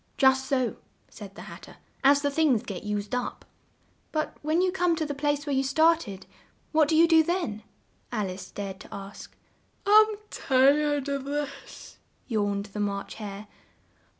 [0.17, 0.77] "Just so,"
[1.09, 3.45] said the Hat ter; "as the things get used up."
[4.11, 6.25] "But when you come to the place where you started,
[6.71, 7.61] what do you do then?"
[8.11, 9.35] Al ice dared to ask.
[9.85, 13.45] "I'm tired of this," yawned the March Hare.